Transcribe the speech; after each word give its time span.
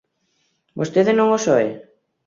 ¿Vostede 0.79 1.11
non 1.15 1.27
os 1.37 1.43
oe? 1.55 1.69